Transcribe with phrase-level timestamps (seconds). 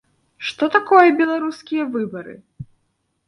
[0.45, 2.33] Што такое беларускія выбары?